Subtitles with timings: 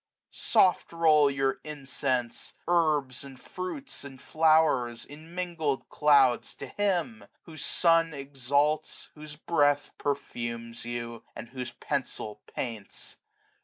[0.33, 5.05] ^^ Soft roll your incense, herbs, andfruits, andflow'rs.
[5.05, 9.09] In mingled clouds to Him; whose sun exalts.
[9.13, 13.17] Whose breath perfumes you, and whose pencil paints.